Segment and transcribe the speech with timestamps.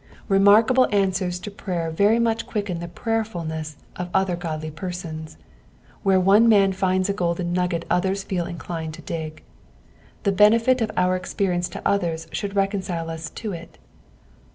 [0.29, 5.35] Remarkable answers to prayer very much quicken the pruyerfulncBB uf other godly peiBOUB.
[6.01, 9.43] Where one man &aaa a tjolden nugget others (eel inclined to dig.
[10.23, 13.77] The benefit of our experience to others should reconcilo us tn it.